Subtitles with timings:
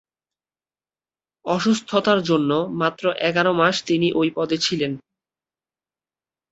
[1.45, 2.51] অসুস্থতার জন্য
[2.81, 4.91] মাত্র এগারো মাস তিনি ওই পদে ছিলেন।